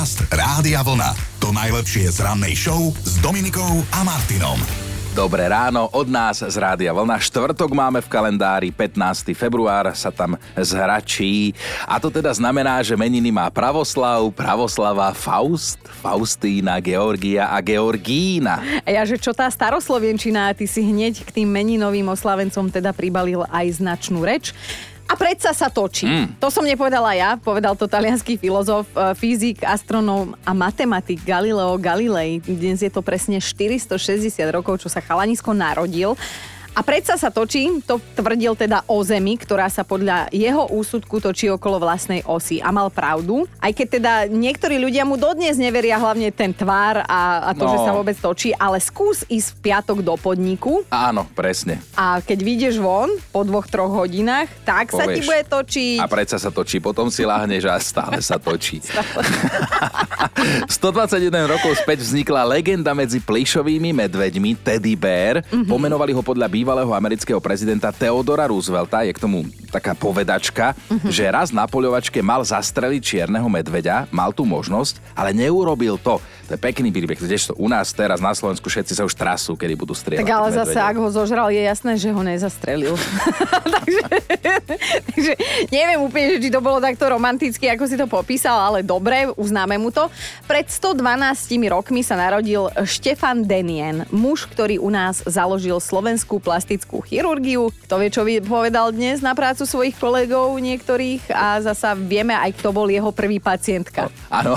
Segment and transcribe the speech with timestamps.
[0.00, 1.12] Podcast Rádia Vlna.
[1.44, 4.56] To najlepšie z rannej show s Dominikou a Martinom.
[5.12, 7.20] Dobré ráno od nás z Rádia Vlna.
[7.20, 9.36] Štvrtok máme v kalendári, 15.
[9.36, 11.52] február sa tam zhračí.
[11.84, 18.80] A to teda znamená, že meniny má Pravoslav, Pravoslava, Faust, Faustína, Georgia a Georgína.
[18.80, 23.44] A ja, že čo tá staroslovenčina, ty si hneď k tým meninovým oslavencom teda pribalil
[23.52, 24.56] aj značnú reč.
[25.10, 26.06] A predsa sa točí.
[26.06, 26.38] Mm.
[26.38, 32.38] To som nepovedala ja, povedal to talianský filozof, e, fyzik, astronóm a matematik Galileo Galilei.
[32.38, 36.14] Dnes je to presne 460 rokov, čo sa chalanisko narodil.
[36.70, 41.50] A predsa sa točí, to tvrdil teda o Zemi, ktorá sa podľa jeho úsudku točí
[41.50, 42.62] okolo vlastnej osy.
[42.62, 43.44] A mal pravdu.
[43.58, 47.72] Aj keď teda niektorí ľudia mu dodnes neveria hlavne ten tvár a, a to, no.
[47.74, 50.86] že sa vôbec točí, ale skús ísť v piatok do podniku.
[50.88, 51.82] Áno, presne.
[51.98, 54.98] A keď vyjdeš von po dvoch, troch hodinách, tak Povieš.
[54.98, 55.98] sa ti bude točiť.
[55.98, 58.78] A predsa sa točí, potom si láhneš a stále sa točí.
[60.70, 65.42] 121 rokov späť vznikla legenda medzi plišovými medveďmi Teddy Bear.
[65.44, 65.68] Mm-hmm.
[65.68, 69.00] Pomenovali ho podľa bývalého amerického prezidenta Theodora Roosevelta.
[69.00, 71.08] Je k tomu taká povedačka, uh-huh.
[71.08, 76.20] že raz na poľovačke mal zastreliť čierneho medveďa, mal tú možnosť, ale neurobil to.
[76.20, 79.72] To je pekný príbeh, kdežto u nás teraz na Slovensku všetci sa už trasú, kedy
[79.78, 80.26] budú strieľať.
[80.26, 82.98] Tak ale zase, ak ho zožral, je jasné, že ho nezastrelil.
[83.78, 84.04] takže,
[85.20, 85.36] takže
[85.68, 89.76] neviem úplne, že či to bolo takto romanticky, ako si to popísal, ale dobre, uznáme
[89.76, 90.08] mu to.
[90.48, 90.96] Pred 112
[91.68, 97.68] rokmi sa narodil Štefan Denien, muž, ktorý u nás založil slovenskú plastickú chirurgiu.
[97.84, 102.72] Kto vie, čo povedal dnes na prácu svojich kolegov niektorých a zasa vieme aj, kto
[102.72, 104.08] bol jeho prvý pacientka.
[104.32, 104.56] Áno,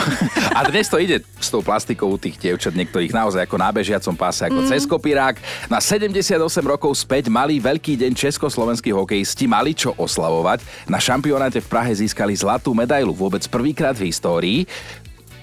[0.57, 4.15] a dnes to ide s tou plastikou u tých dievčat, niektorých naozaj ako na bežiacom
[4.15, 4.67] páse, ako mm.
[4.71, 5.35] cez kopírák.
[5.67, 10.52] Na 78 rokov späť mali veľký deň československí hokejisti, mali čo oslavovať.
[10.85, 14.59] Na šampionáte v Prahe získali zlatú medailu, vôbec prvýkrát v histórii.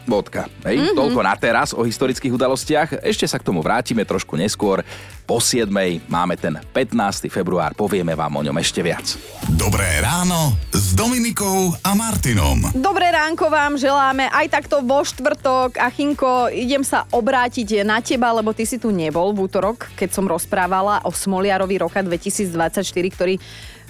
[0.08, 0.50] Bodka.
[0.66, 0.80] Hej?
[0.80, 0.96] Mm-hmm.
[0.96, 2.88] Toľko na teraz o historických udalostiach.
[3.04, 4.82] Ešte sa k tomu vrátime trošku neskôr.
[5.30, 5.70] Po 7.
[6.10, 7.30] máme ten 15.
[7.30, 9.14] február, povieme vám o ňom ešte viac.
[9.54, 12.74] Dobré ráno s Dominikou a Martinom.
[12.74, 15.78] Dobré ránko vám želáme aj takto vo štvrtok.
[15.78, 20.26] Achinko, idem sa obrátiť na teba, lebo ty si tu nebol v útorok, keď som
[20.26, 22.82] rozprávala o Smoliarovi roka 2024,
[23.14, 23.38] ktorý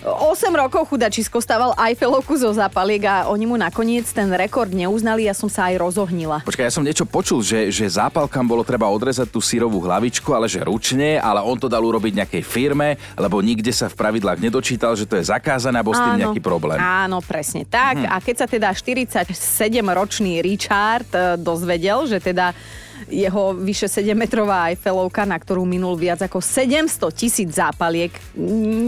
[0.01, 5.37] 8 rokov chudačisko stával Eiffelovku zo zápaliek a oni mu nakoniec ten rekord neuznali, ja
[5.37, 6.41] som sa aj rozohnila.
[6.49, 10.49] Počkaj, ja som niečo počul, že, že zápalkám bolo treba odrezať tú sírovú hlavičku, ale
[10.49, 14.99] že ručne, ale on to dal urobiť nejakej firme, lebo nikde sa v pravidlách nedočítal,
[14.99, 16.83] že to je zakázané, alebo s tým nejaký problém.
[16.83, 18.03] Áno, presne tak.
[18.03, 18.11] Hm.
[18.11, 22.51] A keď sa teda 47-ročný Richard eh, dozvedel, že teda
[23.10, 28.15] jeho vyše 7-metrová Eiffelovka, na ktorú minul viac ako 700 tisíc zápaliek,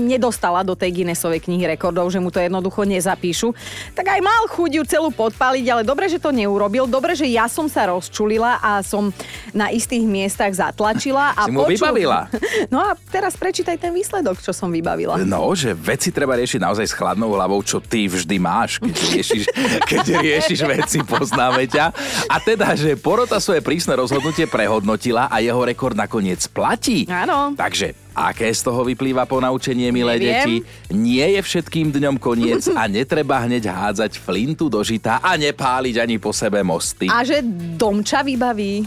[0.08, 3.50] nedostala do tej Guinnessovej knihy rekordov, že mu to jednoducho nezapíšu.
[3.92, 6.86] Tak aj mal chuť ju celú podpaliť, ale dobre, že to neurobil.
[6.86, 9.10] Dobre, že ja som sa rozčulila a som
[9.50, 11.34] na istých miestach zatlačila.
[11.34, 11.76] A si mu počul...
[11.76, 12.30] vybavila.
[12.70, 15.18] No a teraz prečítaj ten výsledok, čo som vybavila.
[15.26, 19.42] No, že veci treba riešiť naozaj s chladnou hlavou, čo ty vždy máš, keď riešiš,
[19.90, 21.90] keď riešiš veci, poznáme ťa.
[22.30, 24.11] A teda, že porota svoje prísne rozhodnutie
[24.50, 27.08] prehodnotila a jeho rekord nakoniec platí.
[27.08, 27.56] Áno.
[27.56, 30.28] Takže Aké z toho vyplýva po naučenie, milé Neviem.
[30.28, 30.56] deti?
[30.92, 36.20] Nie je všetkým dňom koniec a netreba hneď hádzať flintu do žita a nepáliť ani
[36.20, 37.08] po sebe mosty.
[37.08, 37.40] A že
[37.80, 38.84] domča vybaví.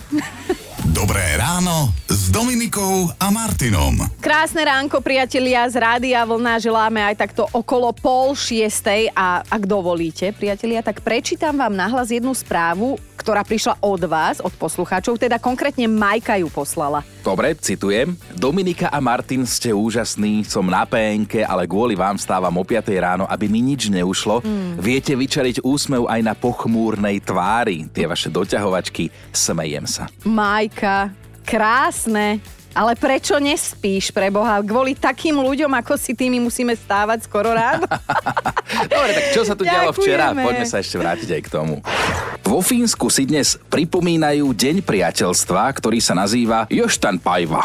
[0.94, 3.98] Dobré ráno s Dominikou a Martinom.
[4.22, 6.62] Krásne ránko, priatelia z Rádia Vlna.
[6.62, 12.32] Želáme aj takto okolo pol šiestej a ak dovolíte, priatelia, tak prečítam vám nahlas jednu
[12.38, 17.02] správu, ktorá prišla od vás, od poslucháčov, teda konkrétne Majka ju poslala.
[17.26, 18.14] Dobre, citujem.
[18.38, 23.26] Dominika a Martin ste úžasní, som na PNK, ale kvôli vám stávam o 5 ráno,
[23.26, 24.46] aby mi nič neušlo.
[24.46, 24.78] Mm.
[24.78, 27.90] Viete vyčariť úsmev aj na pochmúrnej tvári.
[27.90, 30.06] Tie vaše doťahovačky, smejem sa.
[30.22, 31.10] Majka,
[31.42, 32.38] krásne.
[32.76, 34.60] Ale prečo nespíš, pre Boha?
[34.60, 37.88] Kvôli takým ľuďom, ako si tými musíme stávať skoro ráno?
[38.92, 40.36] Dobre, tak čo sa tu dialo včera?
[40.36, 41.80] Poďme sa ešte vrátiť aj k tomu.
[42.44, 47.64] Vo Fínsku si dnes pripomínajú Deň priateľstva, ktorý sa nazýva Joštan Pajva.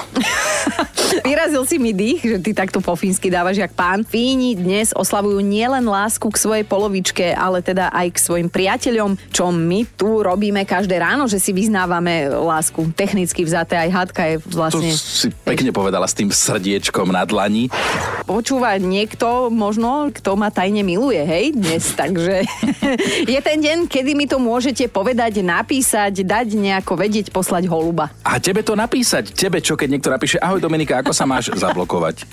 [1.27, 4.07] Vyrazil si mi dých, že ty takto po fínsky dávaš jak pán.
[4.07, 9.51] Fíni dnes oslavujú nielen lásku k svojej polovičke, ale teda aj k svojim priateľom, čo
[9.51, 12.81] my tu robíme každé ráno, že si vyznávame lásku.
[12.95, 14.91] Technicky vzaté aj hadka je vlastne...
[15.01, 17.69] Si pekne povedala s tým srdiečkom na dlani.
[18.25, 22.47] Počúva niekto možno, kto ma tajne miluje, hej, dnes, takže
[23.35, 28.13] je ten deň, kedy mi to môže môžete povedať, napísať, dať nejako vedieť, poslať holuba.
[28.21, 29.33] A tebe to napísať.
[29.33, 32.29] Tebe čo, keď niekto napíše, ahoj Dominika, ako sa máš zablokovať?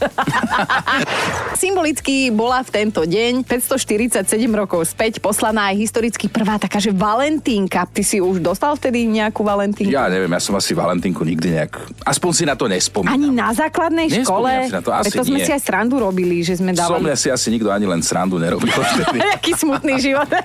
[1.63, 7.87] Symbolicky bola v tento deň 547 rokov späť poslaná aj historicky prvá taká, že Valentínka.
[7.87, 9.87] Ty si už dostal vtedy nejakú Valentínku?
[9.87, 11.79] Ja neviem, ja som asi Valentínku nikdy nejak...
[12.03, 13.13] Aspoň si na to nespomínam.
[13.13, 14.51] Ani na základnej Nespomínam škole?
[14.63, 15.45] si na to, asi Preto sme nie.
[15.45, 17.07] si aj srandu robili, že sme Som dávali...
[17.07, 19.21] ja si asi nikto ani len srandu nerobil vtedy.
[19.23, 20.27] Aký smutný život.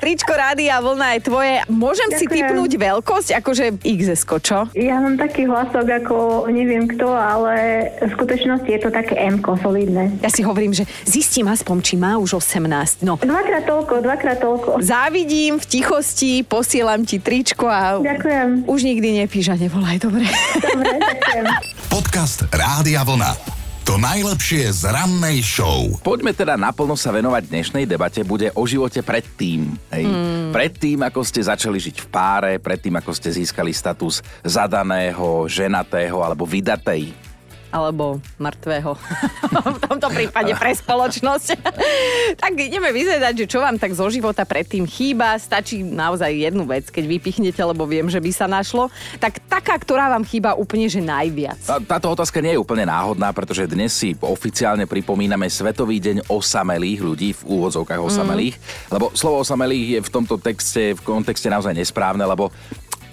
[0.00, 1.54] Tričko rádia vlna je tvoje.
[1.68, 2.32] Môžem si Ďakujem.
[2.32, 4.58] typnúť veľkosť, akože XS, čo?
[4.72, 6.14] Ja mám taký hlasok ako
[6.48, 7.54] neviem kto, ale
[8.00, 10.16] v skutočnosti je to také M-ko solidné.
[10.18, 13.04] Ja si hovorím, že zistím aspoň, či má už 18.
[13.04, 14.70] No, Dvakrát toľko, dvakrát toľko.
[14.80, 18.64] závidím v tichosti, posielam ti tričko a Ďakujem.
[18.64, 20.24] už nikdy nepíš a nevolaj, dobre.
[20.56, 21.44] Dobre, ďakujem.
[21.92, 23.59] Podcast Rádia Vlna.
[23.88, 25.88] To najlepšie z rannej show.
[26.04, 28.20] Poďme teda naplno sa venovať dnešnej debate.
[28.20, 29.72] Bude o živote predtým.
[29.88, 30.04] Hej.
[30.04, 30.52] Mm.
[30.52, 36.44] Predtým, ako ste začali žiť v páre, predtým, ako ste získali status zadaného, ženatého alebo
[36.44, 37.29] vydatej.
[37.70, 38.92] Alebo mŕtvého.
[39.78, 41.48] v tomto prípade pre spoločnosť.
[42.42, 45.38] tak ideme vyzvedať, že čo vám tak zo života predtým chýba.
[45.38, 48.90] Stačí naozaj jednu vec, keď vypichnete, lebo viem, že by sa našlo.
[49.22, 51.62] Tak taká, ktorá vám chýba úplne, že najviac.
[51.62, 57.00] Tá, táto otázka nie je úplne náhodná, pretože dnes si oficiálne pripomíname Svetový deň osamelých
[57.00, 58.92] ľudí, v úvodzovkách osamelých, mm.
[58.94, 62.50] lebo slovo osamelých je v tomto texte, v kontexte naozaj nesprávne, lebo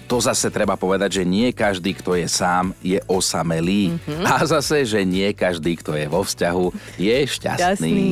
[0.08, 3.92] to zase treba povedať, že nie každý, kto je sám, je osamelý.
[3.92, 4.24] Mm-hmm.
[4.24, 6.66] A zase, že nie každý, kto je vo vzťahu,
[6.96, 8.00] je šťastný.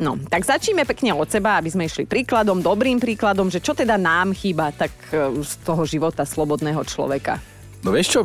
[0.00, 4.00] No, tak začneme pekne od seba, aby sme išli príkladom, dobrým príkladom, že čo teda
[4.00, 7.36] nám chýba tak e, z toho života slobodného človeka.
[7.84, 8.20] No vieš čo,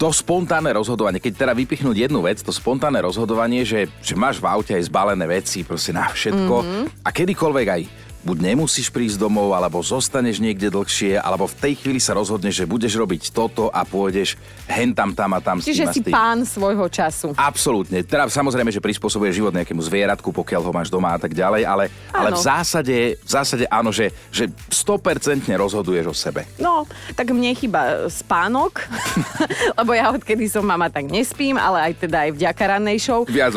[0.00, 4.50] to spontánne rozhodovanie, keď teda vypichnúť jednu vec, to spontánne rozhodovanie, že, že máš v
[4.50, 6.84] aute aj zbalené veci, proste na všetko mm-hmm.
[7.06, 7.82] a kedykoľvek aj
[8.24, 12.66] buď nemusíš prísť domov, alebo zostaneš niekde dlhšie, alebo v tej chvíli sa rozhodneš, že
[12.66, 17.36] budeš robiť toto a pôjdeš hen tam, tam a tam Čiže si pán svojho času.
[17.36, 18.00] Absolútne.
[18.00, 21.84] Teda samozrejme, že prispôsobuje život nejakému zvieratku, pokiaľ ho máš doma a tak ďalej, ale,
[22.10, 26.48] ale v, zásade, v zásade áno, že, že 100% rozhoduješ o sebe.
[26.56, 28.88] No, tak mne chýba spánok,
[29.78, 33.28] lebo ja odkedy som mama, tak nespím, ale aj teda aj vďaka rannej show.
[33.28, 33.52] Viac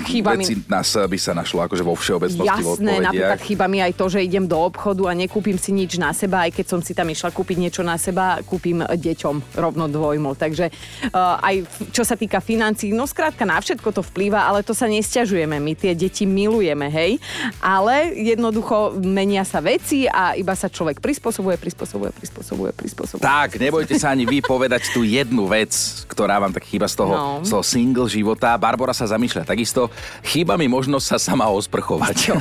[0.00, 2.66] Chýba mi- veci nás by sa našlo akože vo všeobecnosti Jasné,
[2.98, 3.42] napríklad odpovediach.
[3.42, 6.52] chýba mi aj to, že idem do obchodu a nekúpim si nič na seba, aj
[6.52, 10.34] keď som si tam išla kúpiť niečo na seba, kúpim deťom rovno dvojmo.
[10.34, 11.54] Takže uh, aj
[11.88, 15.56] čo sa týka financí, no skrátka na všetko to vplýva, ale to sa nesťažujeme.
[15.56, 17.22] My tie deti milujeme, hej.
[17.58, 23.22] Ale jednoducho menia sa veci a iba sa človek prispôsobuje, prispôsobuje, prispôsobuje, prispôsobuje.
[23.22, 25.70] Tak, nebojte sa ani vy povedať tú jednu vec,
[26.06, 27.26] ktorá vám tak chýba z toho, No.
[27.40, 28.54] z toho single života.
[28.54, 29.77] Barbara sa zamýšľa takisto.
[30.26, 32.34] Chýba mi možnosť sa sama osprchovať.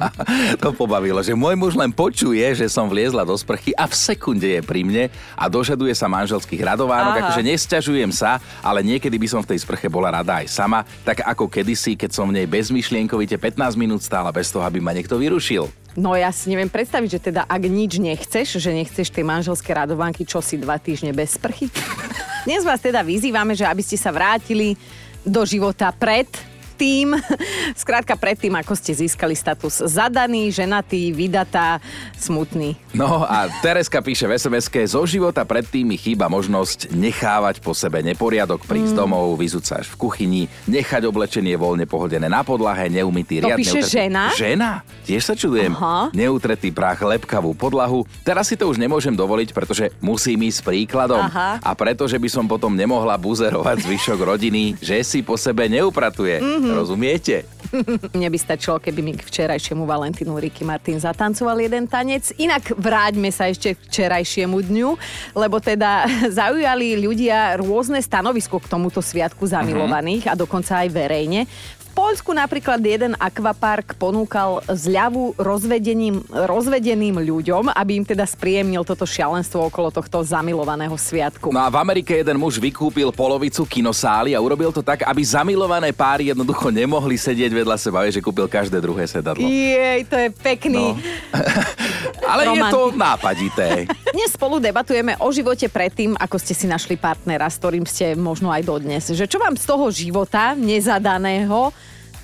[0.62, 4.46] to pobavilo, že môj muž len počuje, že som vliezla do sprchy a v sekunde
[4.46, 5.04] je pri mne
[5.34, 7.18] a dožaduje sa manželských radovánok.
[7.18, 7.22] Aha.
[7.26, 11.26] Akože nesťažujem sa, ale niekedy by som v tej sprche bola rada aj sama, tak
[11.26, 15.18] ako kedysi, keď som v nej bezmyšlienkovite 15 minút stála bez toho, aby ma niekto
[15.18, 15.66] vyrušil.
[15.94, 20.26] No ja si neviem predstaviť, že teda ak nič nechceš, že nechceš tie manželské radovánky,
[20.26, 21.70] čo si dva týždne bez sprchy.
[22.46, 24.74] Dnes vás teda vyzývame, že aby ste sa vrátili
[25.22, 26.28] do života pred
[26.74, 27.14] tým,
[27.82, 31.78] skrátka pred tým, ako ste získali status zadaný, ženatý, vydatá,
[32.18, 32.74] smutný.
[32.92, 38.02] No a Tereska píše v sms zo života predtým mi chýba možnosť nechávať po sebe
[38.02, 39.00] neporiadok, prísť mm.
[39.00, 43.58] domov, vyzúť sa až v kuchyni, nechať oblečenie voľne pohodené na podlahe, neumytý To riad.
[43.58, 44.22] píše neutretý- žena?
[44.34, 44.70] Žena?
[45.04, 45.72] Tiež sa čudujem.
[45.76, 46.10] Aha.
[46.10, 48.08] Neutretý prach, lepkavú podlahu.
[48.24, 51.20] Teraz si to už nemôžem dovoliť, pretože musím ísť príkladom.
[51.20, 51.60] Aha.
[51.60, 56.40] A preto, že by som potom nemohla buzerovať zvyšok rodiny, že si po sebe neupratuje.
[56.40, 56.63] Mhm.
[56.64, 56.80] Mm-hmm.
[56.80, 57.36] Rozumiete?
[58.16, 62.32] Mne by stačilo, keby mi k včerajšiemu Valentínu Ricky Martin zatancoval jeden tanec.
[62.40, 64.88] Inak vráťme sa ešte k včerajšiemu dňu,
[65.36, 66.08] lebo teda
[66.40, 71.44] zaujali ľudia rôzne stanovisko k tomuto sviatku zamilovaných a dokonca aj verejne.
[71.83, 79.06] V Poľsku napríklad jeden akvapark ponúkal zľavu rozvedeným, rozvedeným ľuďom, aby im teda spríjemnil toto
[79.06, 81.54] šialenstvo okolo tohto zamilovaného sviatku.
[81.54, 85.94] No a v Amerike jeden muž vykúpil polovicu kinosály a urobil to tak, aby zamilované
[85.94, 89.46] páry jednoducho nemohli sedieť vedľa seba, že kúpil každé druhé sedadlo.
[89.46, 90.98] Jej, to je pekný.
[90.98, 90.98] No.
[92.52, 93.68] Ale je to nápadité.
[94.16, 98.52] Dnes spolu debatujeme o živote predtým, ako ste si našli partnera, s ktorým ste možno
[98.52, 99.04] aj dodnes.
[99.08, 101.72] Že čo vám z toho života nezadaného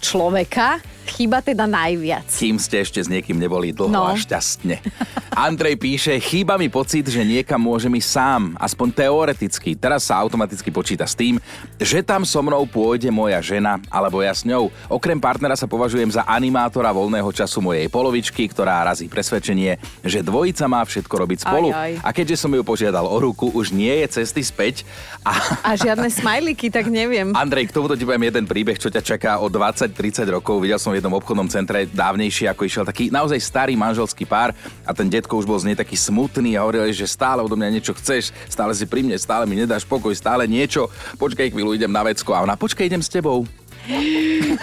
[0.01, 2.27] človeka Chýba teda najviac.
[2.29, 4.07] Kým ste ešte s niekým neboli dlho No.
[4.07, 4.79] a šťastne.
[5.31, 9.75] Andrej píše, chýba mi pocit, že niekam môžem ísť sám, aspoň teoreticky.
[9.75, 11.39] Teraz sa automaticky počíta s tým,
[11.79, 14.69] že tam so mnou pôjde moja žena, alebo ja s ňou.
[14.87, 20.67] Okrem partnera sa považujem za animátora voľného času mojej polovičky, ktorá razí presvedčenie, že dvojica
[20.67, 21.71] má všetko robiť spolu.
[21.75, 21.93] Aj, aj.
[22.03, 24.83] A keďže som ju požiadal o ruku, už nie je cesty späť.
[25.23, 27.31] A A žiadne smajliky, tak neviem.
[27.37, 29.95] Andrej, k tomuto ti poviem jeden príbeh, čo ťa čaká o 20-30
[30.27, 30.59] rokov.
[30.59, 34.51] Videl som v jednom obchodnom centre dávnejšie, ako išiel taký naozaj starý manželský pár
[34.83, 37.71] a ten detko už bol z nej taký smutný a hovoril, že stále odo mňa
[37.71, 40.91] niečo chceš, stále si pri mne, stále mi nedáš pokoj, stále niečo.
[41.17, 42.35] Počkaj chvíľu, idem na vecko.
[42.35, 43.47] A ona, počkaj, idem s tebou.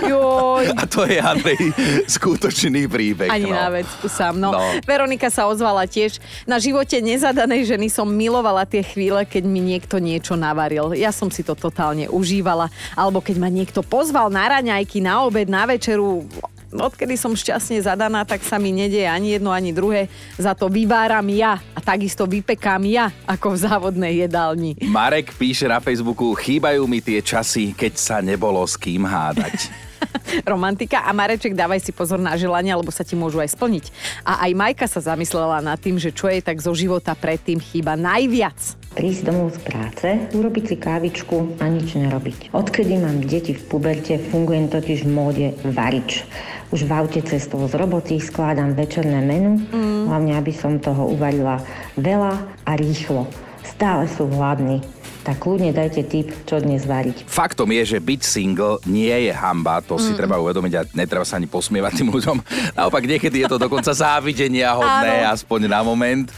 [0.02, 0.66] Joj.
[0.74, 1.60] A to je, Andrej,
[2.08, 3.30] skutočný príbeh.
[3.30, 3.58] Ani no.
[3.58, 4.40] na vecku sám.
[4.40, 4.56] No.
[4.56, 4.62] No.
[4.88, 6.20] Veronika sa ozvala tiež.
[6.48, 10.96] Na živote nezadanej ženy som milovala tie chvíle, keď mi niekto niečo navaril.
[10.96, 12.72] Ja som si to totálne užívala.
[12.96, 16.26] Alebo keď ma niekto pozval na raňajky, na obed, na večeru.
[16.68, 20.12] Odkedy som šťastne zadaná, tak sa mi nedieje ani jedno, ani druhé.
[20.36, 24.76] Za to vyváram ja a takisto vypekám ja, ako v závodnej jedálni.
[24.84, 29.88] Marek píše na Facebooku, chýbajú mi tie časy, keď sa nebolo s kým hádať.
[30.46, 31.06] romantika.
[31.06, 33.86] A Mareček, dávaj si pozor na želania, lebo sa ti môžu aj splniť.
[34.24, 37.98] A aj Majka sa zamyslela nad tým, že čo jej tak zo života predtým chýba
[37.98, 38.87] najviac.
[38.98, 42.50] Prísť domov z práce, urobiť si kávičku a nič nerobiť.
[42.50, 46.25] Odkedy mám deti v puberte, fungujem totiž v móde varič.
[46.74, 50.10] Už v aute cestou z roboty skladám večerné menu, mm.
[50.10, 51.62] hlavne aby som toho uvarila
[51.94, 53.30] veľa a rýchlo.
[53.62, 54.82] Stále sú hladní,
[55.28, 57.28] tak kľudne dajte tip, čo dnes variť.
[57.28, 61.36] Faktom je, že byť single nie je hamba, to si treba uvedomiť a netreba sa
[61.36, 62.38] ani posmievať tým ľuďom.
[62.80, 65.36] Naopak niekedy je to dokonca závidenia hodné, Áno.
[65.36, 66.32] aspoň na moment.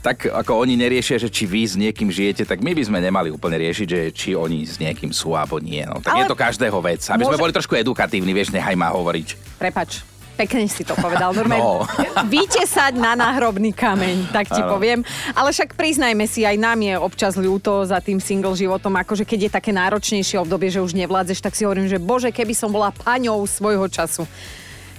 [0.00, 3.28] Tak ako oni neriešia, že či vy s niekým žijete, tak my by sme nemali
[3.28, 5.84] úplne riešiť, že či oni s niekým sú alebo nie.
[5.84, 7.04] No, tak Ale- je to každého vec.
[7.12, 9.60] Aby sme Môže- boli trošku edukatívni, vieš, nechaj ma hovoriť.
[9.60, 10.00] Prepač,
[10.40, 11.30] pekne si to povedal.
[11.30, 11.84] Normálne, No.
[12.26, 14.72] vytesať na náhrobný kameň, tak ti Áno.
[14.72, 15.04] poviem.
[15.32, 19.38] Ale však priznajme si, aj nám je občas ľúto za tým single životom, akože keď
[19.38, 22.88] je také náročnejšie obdobie, že už nevládzeš, tak si hovorím, že bože, keby som bola
[22.90, 24.24] paňou svojho času.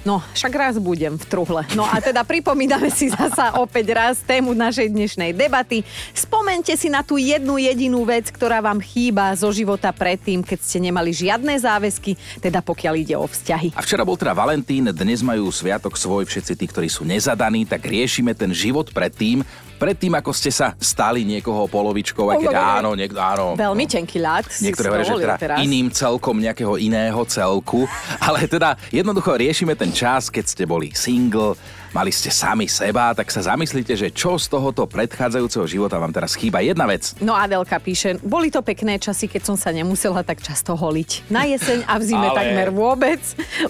[0.02, 1.62] No, však raz budem v truhle.
[1.78, 5.86] No a teda pripomíname si zasa opäť raz tému našej dnešnej debaty.
[6.10, 10.82] Spomente si na tú jednu jedinú vec, ktorá vám chýba zo života predtým, keď ste
[10.82, 13.78] nemali žiadne záväzky, teda pokiaľ ide o vzťahy.
[13.78, 17.86] A včera bol teda Valentín, dnes majú sviatok svoj všetci tí, ktorí sú nezadaní, tak
[17.86, 19.46] riešime ten život predtým,
[19.82, 23.58] predtým ako ste sa stali niekoho polovičkou, aj keď áno, niek- áno.
[23.58, 23.90] Veľmi no.
[23.90, 25.58] tenký ľad Niektoré hovoria, že teda teraz.
[25.66, 27.90] iným celkom nejakého iného celku.
[28.30, 31.58] Ale teda jednoducho riešime ten čas, keď ste boli single,
[31.92, 36.36] mali ste sami seba, tak sa zamyslite, že čo z tohoto predchádzajúceho života vám teraz
[36.40, 36.64] chýba.
[36.64, 37.16] Jedna vec.
[37.20, 41.28] No Adelka píše, boli to pekné časy, keď som sa nemusela tak často holiť.
[41.28, 43.22] Na jeseň a v zime Ale- takmer vôbec,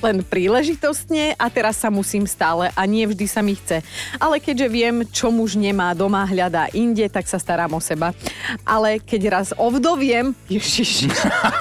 [0.06, 3.82] len príležitostne a teraz sa musím stále a nie vždy sa mi chce.
[4.22, 8.13] Ale keďže viem, čo muž nemá doma, hľadá inde, tak sa starám o seba.
[8.62, 11.10] Ale keď raz ovdoviem, ježiš,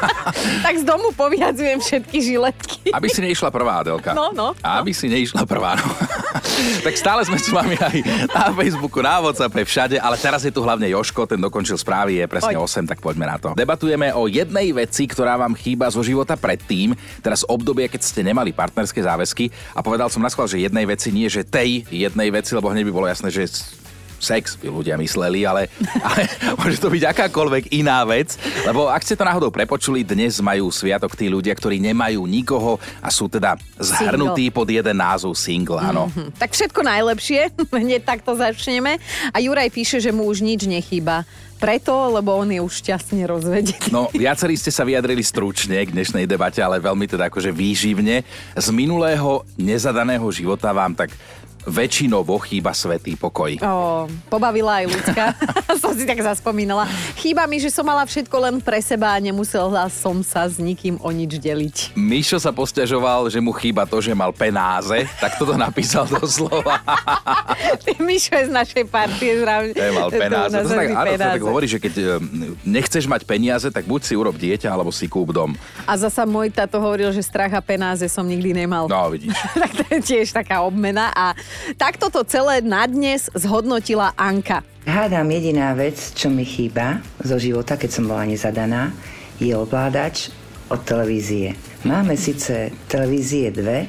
[0.66, 2.78] tak z domu povyhadzujem všetky žiletky.
[2.92, 4.12] Aby si neišla prvá, Adelka.
[4.12, 5.88] No, no, Aby si neišla prvá, no.
[6.80, 7.96] Tak stále sme s vami aj
[8.30, 12.26] na Facebooku, na Whatsappe, všade, ale teraz je tu hlavne Joško, ten dokončil správy, je
[12.28, 12.86] presne Poď.
[12.86, 13.48] 8, tak poďme na to.
[13.56, 18.52] Debatujeme o jednej veci, ktorá vám chýba zo života predtým, teraz obdobie, keď ste nemali
[18.54, 22.52] partnerské záväzky a povedal som na schvál, že jednej veci nie, že tej jednej veci,
[22.56, 23.48] lebo hneď by bolo jasné, že
[24.20, 25.72] sex by ľudia mysleli, ale,
[26.06, 26.28] ale
[26.60, 28.36] môže to byť akákoľvek iná vec,
[28.68, 33.08] lebo ak ste to náhodou prepočuli, dnes majú sviatok tí ľudia, ktorí nemajú nikoho a
[33.08, 36.12] sú teda zhrnutí pod jeden názov single, áno.
[36.12, 37.40] Hm, Tak všetko najlepšie,
[37.82, 39.00] hneď takto začneme.
[39.32, 41.24] A Juraj píše, že mu už nič nechýba.
[41.60, 43.92] Preto, lebo on je už šťastne rozvedený.
[43.92, 48.24] No, viacerí ste sa vyjadrili stručne k dnešnej debate, ale veľmi teda akože výživne.
[48.56, 51.12] Z minulého nezadaného života vám tak
[51.68, 53.60] väčšinovo chýba svetý pokoj.
[53.60, 55.24] O, pobavila aj ľudská.
[55.82, 56.86] som si tak zaspomínala.
[57.18, 60.98] Chýba mi, že som mala všetko len pre seba a nemusela som sa s nikým
[61.00, 61.96] o nič deliť.
[61.96, 66.80] Mišo sa posťažoval, že mu chýba to, že mal penáze, tak toto napísal doslova.
[67.84, 69.40] Ty Mišo je z našej partie.
[69.40, 69.72] Zdrav...
[69.72, 70.54] Nemal penáze.
[70.60, 72.04] To sa tak, áno, to tak hovorí, že keď e,
[72.66, 75.54] nechceš mať peniaze, tak buď si urob dieťa, alebo si kúp dom.
[75.86, 78.90] A zasa môj táto hovoril, že strach a penáze som nikdy nemal.
[78.90, 79.34] No, vidíš.
[79.62, 81.12] tak to je tiež taká obmena.
[81.14, 81.32] A
[81.76, 84.62] takto to celé na dnes zhodnotila Anka.
[84.88, 88.90] Hádam jediná vec, čo mi chýba zo života, keď som bola nezadaná,
[89.36, 90.32] je ovládač
[90.72, 91.56] od televízie.
[91.84, 93.88] Máme síce televízie dve,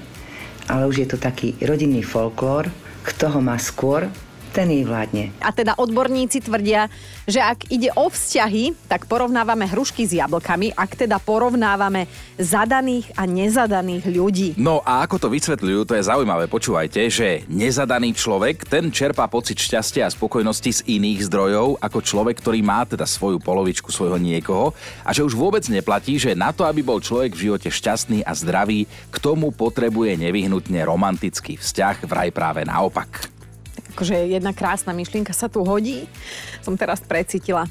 [0.67, 2.67] ale už je to taký rodinný folklór.
[3.01, 4.07] Kto ho má skôr,
[4.51, 5.31] ten jej vládne.
[5.39, 6.91] A teda odborníci tvrdia,
[7.25, 12.05] že ak ide o vzťahy, tak porovnávame hrušky s jablkami, ak teda porovnávame
[12.35, 14.49] zadaných a nezadaných ľudí.
[14.59, 19.57] No a ako to vysvetľujú, to je zaujímavé, počúvajte, že nezadaný človek, ten čerpá pocit
[19.57, 24.75] šťastia a spokojnosti z iných zdrojov, ako človek, ktorý má teda svoju polovičku svojho niekoho
[25.07, 28.35] a že už vôbec neplatí, že na to, aby bol človek v živote šťastný a
[28.35, 33.40] zdravý, k tomu potrebuje nevyhnutne romantický vzťah, vraj práve naopak
[33.91, 36.07] akože jedna krásna myšlienka sa tu hodí.
[36.63, 37.67] Som teraz precítila.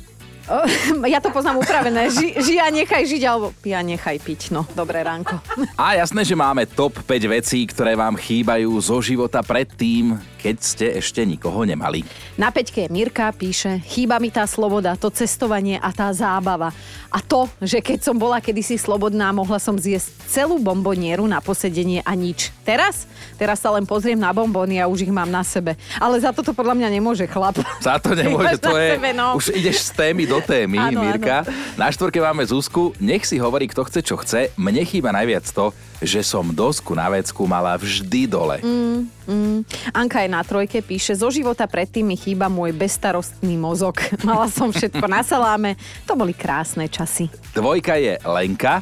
[1.12, 2.11] Ja to poznám upravené.
[2.11, 4.40] Ži, žia nechaj žiť, alebo pia nechaj piť.
[4.54, 5.38] No, dobré ránko.
[5.75, 10.87] A jasné, že máme top 5 vecí, ktoré vám chýbajú zo života predtým, keď ste
[10.99, 12.02] ešte nikoho nemali.
[12.40, 16.73] Na peťke Mirka píše, chýba mi tá sloboda, to cestovanie a tá zábava.
[17.11, 22.00] A to, že keď som bola kedysi slobodná, mohla som zjesť celú bombonieru na posedenie
[22.07, 22.54] a nič.
[22.62, 23.04] Teraz?
[23.35, 25.75] Teraz sa len pozriem na bombóny a už ich mám na sebe.
[25.99, 27.59] Ale za toto podľa mňa nemôže chlap.
[27.83, 28.97] Za to nemôže, to je...
[28.97, 29.37] Sebe, no.
[29.37, 31.44] Už ideš z témy do témy, áno, Mirka.
[31.44, 31.52] Áno.
[31.76, 32.92] Na štvorke máme Zuzku.
[33.00, 34.52] Nech si hovorí, kto chce, čo chce.
[34.56, 38.56] Mne chýba najviac to, že som dosku na vecku mala vždy dole.
[38.64, 39.59] Mm, mm.
[39.92, 44.00] Anka je na trojke, píše, zo života predtým mi chýba môj bestarostný mozog.
[44.28, 45.76] Mala som všetko na saláme,
[46.09, 47.28] to boli krásne časy.
[47.52, 48.80] Dvojka je Lenka,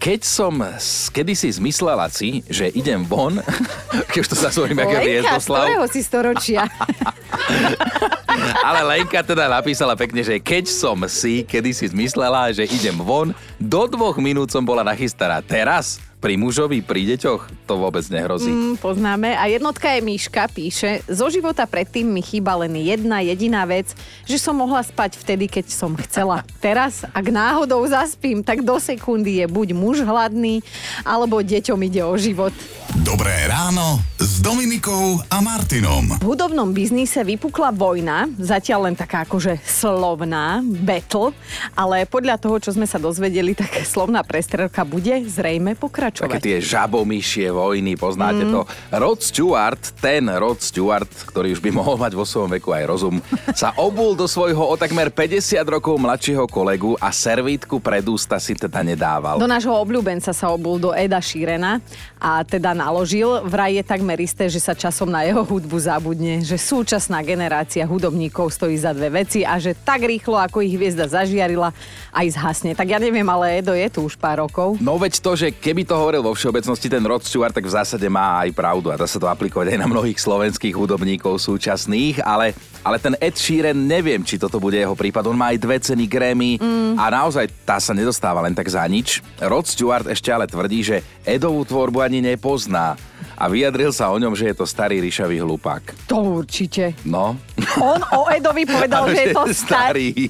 [0.00, 0.64] keď som
[1.12, 3.36] kedysi zmyslela si, že idem von,
[4.12, 5.64] keď už to sa svojím, ako Viezdoslav.
[5.68, 6.62] Lenka, z si storočia?
[8.60, 13.82] Ale Lenka teda napísala pekne, že keď som si kedysi zmyslela, že idem von, do
[13.88, 15.40] dvoch minút som bola nachystaná.
[15.40, 18.52] Teraz pri mužovi, pri deťoch to vôbec nehrozí.
[18.52, 19.32] Mm, poznáme.
[19.40, 23.96] A jednotka je Míška, píše, zo života predtým mi chýba len jedna jediná vec,
[24.28, 26.44] že som mohla spať vtedy, keď som chcela.
[26.60, 30.60] Teraz, ak náhodou zaspím, tak do sekundy je buď muž hladný,
[31.08, 32.52] alebo deťom ide o život.
[33.00, 36.20] Dobré ráno s Dominikou a Martinom.
[36.20, 41.32] V hudobnom biznise vypukla vojna, zatiaľ len taká akože slovná, battle,
[41.72, 46.09] ale podľa toho, čo sme sa dozvedeli, tak slovná prestrelka bude zrejme pokračovať.
[46.12, 48.52] Také tie žabomyšie vojny, poznáte mm.
[48.52, 48.60] to.
[48.92, 53.16] Rod Stewart, ten Rod Stewart, ktorý už by mohol mať vo svojom veku aj rozum,
[53.56, 58.52] sa obul do svojho o takmer 50 rokov mladšieho kolegu a servítku pred ústa si
[58.52, 59.40] teda nedával.
[59.40, 61.80] Do nášho obľúbenca sa obul do Eda Šírena
[62.20, 63.46] a teda na naložil.
[63.46, 68.50] Vraj je takmer isté, že sa časom na jeho hudbu zabudne, že súčasná generácia hudobníkov
[68.50, 71.70] stojí za dve veci a že tak rýchlo, ako ich hviezda zažiarila,
[72.10, 72.74] aj zhasne.
[72.74, 74.74] Tak ja neviem, ale Edo je tu už pár rokov.
[74.82, 78.08] No veď to, že keby to hovoril vo všeobecnosti ten Rod Stewart, tak v zásade
[78.08, 82.56] má aj pravdu a dá sa to aplikovať aj na mnohých slovenských hudobníkov súčasných, ale,
[82.80, 85.28] ale ten Ed Sheeran neviem, či toto bude jeho prípad.
[85.28, 86.96] On má aj dve ceny Grammy mm.
[86.96, 89.20] a naozaj tá sa nedostáva len tak za nič.
[89.38, 90.96] Rod Stewart ešte ale tvrdí, že
[91.28, 93.09] Edovú tvorbu ani nepozná pozná
[93.40, 95.80] a vyjadril sa o ňom, že je to starý ryšavý hlupák.
[96.12, 96.92] To určite.
[97.08, 97.40] No.
[97.80, 100.28] On o Edovi povedal, že je to starý.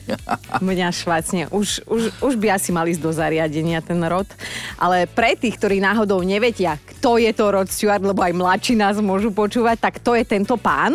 [0.62, 1.50] Mňa švácne.
[1.50, 4.30] Už, už, už by asi mali ísť do zariadenia ten rod.
[4.78, 8.94] Ale pre tých, ktorí náhodou nevedia, kto je to Rod Stewart, lebo aj mladší nás
[9.02, 10.94] môžu počúvať, tak to je tento pán.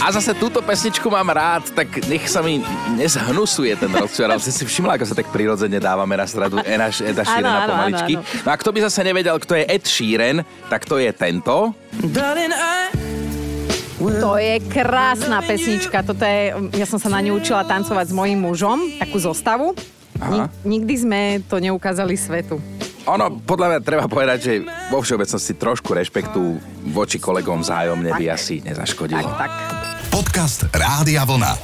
[0.00, 2.64] A zase túto pesničku mám rád, tak nech sa mi
[2.96, 4.32] nezhnusuje ten rozčar.
[4.32, 6.88] Ale si všimla, ako sa tak prirodzene dávame na stradu Eda
[7.22, 8.16] Sheerana pomaličky.
[8.16, 10.40] No a kto by zase nevedel, kto je Ed Sheeran,
[10.72, 11.76] tak to je tento.
[14.00, 16.00] To je krásna pesnička.
[16.00, 19.76] Toto je, ja som sa na ňu učila tancovať s mojím mužom, takú zostavu.
[20.16, 20.48] Aha.
[20.64, 22.56] Nikdy sme to neukázali svetu.
[23.04, 24.52] Ono, podľa mňa treba povedať, že
[24.92, 26.40] vo všeobecnosti trošku rešpektu
[26.92, 29.24] voči kolegom vzájomne by asi nezaškodilo.
[29.24, 29.52] Tak, tak.
[30.10, 31.54] Podcast Rádia Vlna.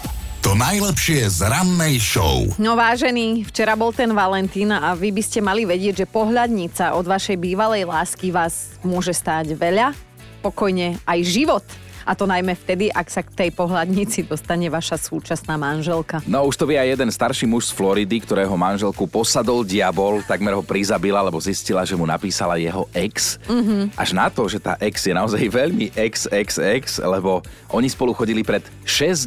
[0.46, 2.46] To najlepšie z rannej show.
[2.62, 7.10] No vážený, včera bol ten Valentín a vy by ste mali vedieť, že pohľadnica od
[7.10, 9.98] vašej bývalej lásky vás môže stáť veľa,
[10.46, 11.66] pokojne aj život.
[12.06, 16.22] A to najmä vtedy, ak sa k tej pohľadnici dostane vaša súčasná manželka.
[16.30, 20.54] No už to vie aj jeden starší muž z Floridy, ktorého manželku posadol diabol, takmer
[20.54, 23.42] ho prizabila, lebo zistila, že mu napísala jeho ex.
[23.50, 23.98] Mm-hmm.
[23.98, 27.42] Až na to, že tá ex je naozaj veľmi ex-ex-ex, lebo
[27.74, 29.26] oni spolu chodili pred 60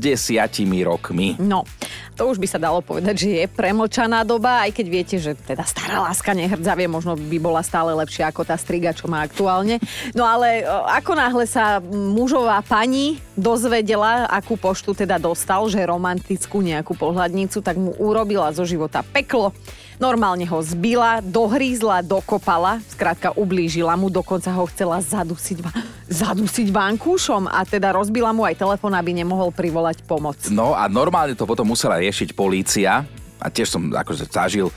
[0.87, 1.35] rokmi.
[1.35, 1.67] No,
[2.15, 5.67] to už by sa dalo povedať, že je premlčaná doba, aj keď viete, že teda
[5.67, 9.79] stará láska nehrdzavie možno by bola stále lepšia ako tá striga, čo má aktuálne.
[10.15, 10.63] No ale
[10.95, 17.81] ako náhle sa mužová pani dozvedela, akú poštu teda dostal, že romantickú nejakú pohľadnicu, tak
[17.81, 19.49] mu urobila zo života peklo.
[19.97, 25.59] Normálne ho zbila, dohrízla, dokopala, skrátka ublížila mu, dokonca ho chcela zadusiť,
[26.07, 30.37] zadusiť vankúšom a teda rozbila mu aj telefón, aby nemohol privolať pomoc.
[30.53, 33.03] No a normálne to potom musela riešiť polícia
[33.41, 34.69] a tiež som akože zažil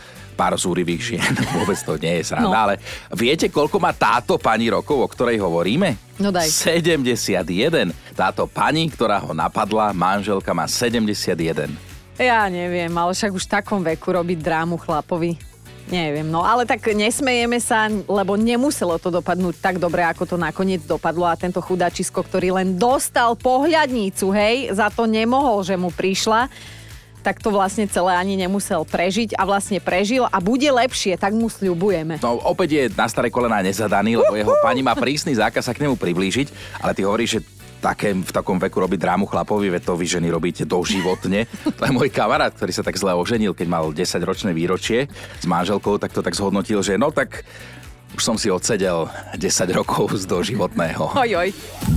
[0.42, 1.32] pár zúrivých žien.
[1.54, 2.58] Vôbec to nie je sranda, No.
[2.58, 2.82] ale
[3.14, 5.94] viete, koľko má táto pani rokov, o ktorej hovoríme?
[6.18, 6.50] No daj.
[6.50, 7.94] 71.
[8.18, 11.70] Táto pani, ktorá ho napadla, manželka má 71.
[12.18, 15.38] Ja neviem, ale však už v takom veku robiť drámu chlapovi.
[15.82, 20.78] Neviem, no ale tak nesmejeme sa, lebo nemuselo to dopadnúť tak dobre, ako to nakoniec
[20.86, 26.46] dopadlo a tento chudačisko, ktorý len dostal pohľadnícu, hej, za to nemohol, že mu prišla,
[27.22, 31.46] tak to vlastne celé ani nemusel prežiť a vlastne prežil a bude lepšie, tak mu
[31.46, 32.18] sľubujeme.
[32.18, 35.86] No opäť je na staré kolená nezadaný, lebo jeho pani má prísny zákaz sa k
[35.86, 37.40] nemu priblížiť, ale ty hovoríš, že
[37.82, 41.50] také, v takom veku robiť drámu chlapovi, veď to vy ženy robíte doživotne.
[41.78, 45.10] To je môj kamarát, ktorý sa tak zle oženil, keď mal 10-ročné výročie
[45.42, 47.42] s manželkou, tak to tak zhodnotil, že no tak
[48.14, 51.16] už som si odsedel 10 rokov z doživotného.
[51.16, 51.48] Oj, oj.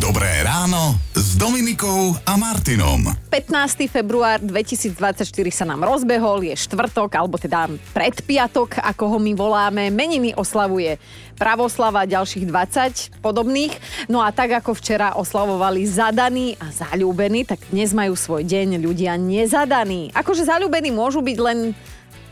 [0.01, 3.09] Dobré ráno s Dominikou a Martinom.
[3.33, 3.89] 15.
[3.89, 7.65] február 2024 sa nám rozbehol, je štvrtok, alebo teda
[7.97, 9.89] predpiatok, ako ho my voláme.
[9.89, 11.01] Meniny oslavuje
[11.33, 13.73] Pravoslava ďalších 20 podobných.
[14.05, 19.17] No a tak ako včera oslavovali zadaní a zalúbení, tak dnes majú svoj deň ľudia
[19.17, 20.13] nezadaní.
[20.13, 21.73] Akože zalúbení môžu byť len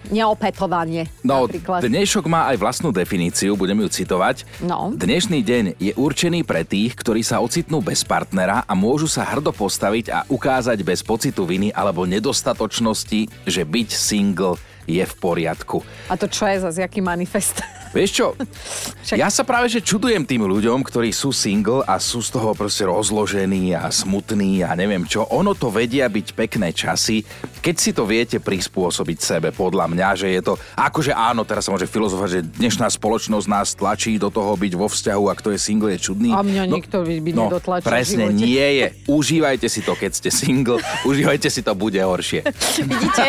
[0.09, 1.07] neopätovanie.
[1.23, 1.85] No, napríklad.
[1.85, 4.43] dnešok má aj vlastnú definíciu, budem ju citovať.
[4.63, 4.91] No.
[4.91, 9.55] Dnešný deň je určený pre tých, ktorí sa ocitnú bez partnera a môžu sa hrdo
[9.55, 15.81] postaviť a ukázať bez pocitu viny alebo nedostatočnosti, že byť single je v poriadku.
[16.09, 17.61] A to čo je zase, jaký manifest?
[17.93, 18.27] Vieš čo,
[19.05, 22.57] Však- ja sa práve že čudujem tým ľuďom, ktorí sú single a sú z toho
[22.57, 25.29] proste rozložení a smutní a neviem čo.
[25.29, 27.21] Ono to vedia byť pekné časy,
[27.61, 31.71] keď si to viete prispôsobiť sebe, podľa mňa, že je to, akože áno, teraz sa
[31.71, 35.59] môže filozofovať, že dnešná spoločnosť nás tlačí do toho byť vo vzťahu a kto je
[35.61, 36.33] single je čudný.
[36.33, 38.87] A mňa nikto by- no, nedotlačil presne nie je.
[39.05, 42.41] Užívajte si to, keď ste single, užívajte si to, bude horšie.
[42.89, 43.23] Vidíte?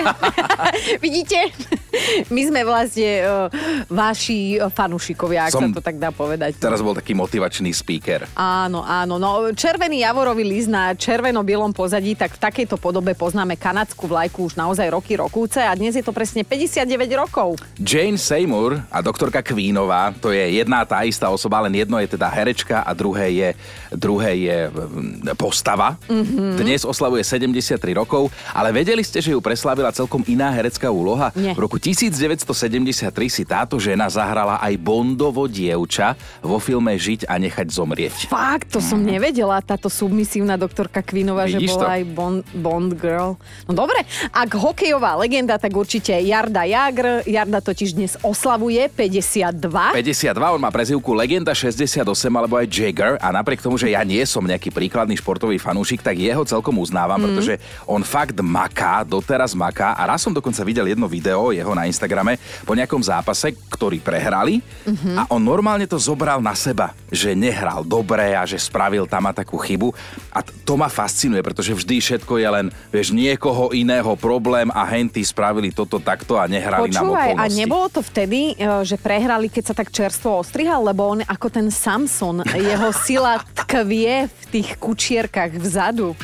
[1.05, 1.44] Vidíte?
[2.35, 3.49] My sme vlastne uh,
[3.87, 6.59] vaši fanúšikovia, ak Som- sa to tak dá povedať.
[6.59, 8.27] Teraz bol taký motivačný speaker.
[8.35, 9.17] Áno, áno.
[9.17, 14.55] No, červený javorový list na červeno-bielom pozadí, tak v takejto podobe poznáme kanadskú vlajku už
[14.59, 17.57] naozaj roky rokúce a dnes je to presne 59 rokov.
[17.79, 22.29] Jane Seymour a doktorka Queenová, to je jedna tá istá osoba, len jedno je teda
[22.29, 23.49] herečka a druhé je,
[23.95, 25.97] druhé je mm, postava.
[26.11, 26.25] Mhm.
[26.25, 26.51] Mm-hmm.
[26.57, 31.34] Dnes oslavuje 73 rokov, ale vedeli ste, že ju preslávila celkom iná herecká úloha?
[31.35, 31.51] Nie.
[31.53, 37.67] V roku 1973 si táto žena zahrala aj Bondovo dievča vo filme Žiť a nechať
[37.75, 38.17] zomrieť.
[38.31, 41.67] Fakt, to som nevedela, táto submisívna doktorka Kvinová, že Mhm.
[41.75, 41.87] Bola to?
[41.91, 43.35] aj Bond, Bond girl.
[43.67, 47.27] No dobre, ak hokejová legenda, tak určite Jarda Jagr.
[47.27, 49.97] Jarda totiž dnes oslavuje 52.
[49.97, 54.23] 52, on má prezivku Legenda 68 alebo aj Jagger a napriek tomu, že ja nie
[54.23, 57.25] som nejaký príkladný športový fanúšik, tak jeho celkom uznávam, mm.
[57.27, 57.55] pretože
[57.89, 62.37] on fakt maká, doteraz maká a raz som dokonca videl jedno video jeho na Instagrame
[62.69, 65.17] po nejakom zápase, ktorý prehrali mm-hmm.
[65.17, 69.33] a on normálne to zobral na seba, že nehral dobre a že spravil tam a
[69.33, 69.95] takú chybu
[70.35, 74.83] a t- to ma fascinuje, pretože vždy všetko je len, vieš, niekoho iného problém a
[74.89, 77.61] henty spravili toto takto a nehrali nám Počúvaj, a okolnosti.
[77.61, 81.69] nebolo to vtedy, e, že prehrali, keď sa tak čerstvo ostrihal, lebo on ako ten
[81.71, 86.17] Samson, jeho sila tkvie v tých kučierkach vzadu.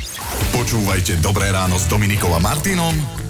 [0.51, 3.30] Počúvajte Dobré ráno s Dominikou a Martinom